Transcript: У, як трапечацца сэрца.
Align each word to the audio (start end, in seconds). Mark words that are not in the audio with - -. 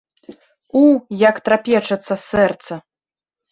У, 0.79 0.81
як 1.27 1.35
трапечацца 1.49 2.13
сэрца. 2.29 2.73